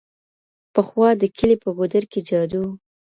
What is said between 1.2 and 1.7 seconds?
د كلي په